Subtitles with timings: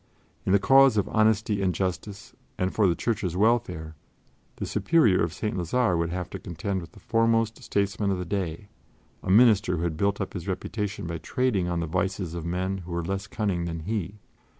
[0.47, 3.93] In the cause of honesty and justice, and for the Church's welfare,
[4.55, 5.55] the Superior of St.
[5.55, 8.69] Lazare would have to contend with the foremost statesman of the day,
[9.21, 12.79] a Minister who had built up his reputation by trading on the vices of men
[12.79, 14.17] who were less cunning than he.